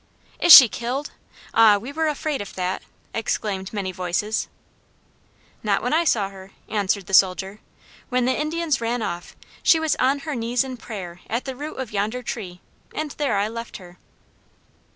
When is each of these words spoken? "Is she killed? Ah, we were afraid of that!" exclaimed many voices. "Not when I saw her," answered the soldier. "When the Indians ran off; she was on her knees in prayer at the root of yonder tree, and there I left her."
"Is 0.39 0.51
she 0.51 0.67
killed? 0.67 1.11
Ah, 1.53 1.77
we 1.77 1.91
were 1.91 2.07
afraid 2.07 2.41
of 2.41 2.55
that!" 2.55 2.81
exclaimed 3.13 3.71
many 3.71 3.91
voices. 3.91 4.47
"Not 5.61 5.83
when 5.83 5.93
I 5.93 6.05
saw 6.05 6.29
her," 6.31 6.53
answered 6.67 7.05
the 7.05 7.13
soldier. 7.13 7.59
"When 8.09 8.25
the 8.25 8.33
Indians 8.33 8.81
ran 8.81 9.03
off; 9.03 9.35
she 9.61 9.79
was 9.79 9.95
on 9.97 10.21
her 10.25 10.33
knees 10.35 10.63
in 10.63 10.77
prayer 10.77 11.19
at 11.29 11.45
the 11.45 11.55
root 11.55 11.77
of 11.77 11.91
yonder 11.91 12.23
tree, 12.23 12.61
and 12.95 13.11
there 13.11 13.37
I 13.37 13.47
left 13.47 13.77
her." 13.77 13.99